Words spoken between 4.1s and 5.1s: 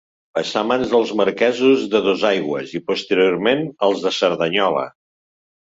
Cerdanyola.